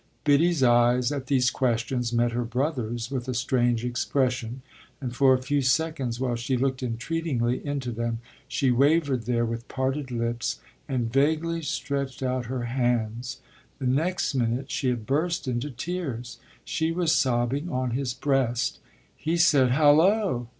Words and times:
Biddy's 0.23 0.63
eyes, 0.63 1.11
at 1.11 1.27
these 1.27 1.51
questions, 1.51 2.11
met 2.11 2.31
her 2.31 2.43
brother's 2.43 3.11
with 3.11 3.27
a 3.27 3.35
strange 3.35 3.85
expression, 3.85 4.63
and 4.99 5.15
for 5.15 5.35
a 5.35 5.41
few 5.43 5.61
seconds, 5.61 6.19
while 6.19 6.35
she 6.35 6.57
looked 6.57 6.81
entreatingly 6.81 7.63
into 7.63 7.91
them, 7.91 8.17
she 8.47 8.71
wavered 8.71 9.27
there 9.27 9.45
with 9.45 9.67
parted 9.67 10.09
lips 10.09 10.59
and 10.89 11.13
vaguely 11.13 11.61
stretched 11.61 12.23
out 12.23 12.47
her 12.47 12.63
hands. 12.63 13.41
The 13.77 13.85
next 13.85 14.33
minute 14.33 14.71
she 14.71 14.89
had 14.89 15.05
burst 15.05 15.47
into 15.47 15.69
tears 15.69 16.39
she 16.65 16.91
was 16.91 17.13
sobbing 17.13 17.69
on 17.69 17.91
his 17.91 18.15
breast. 18.15 18.79
He 19.15 19.37
said 19.37 19.69
"Hallo!" 19.69 20.47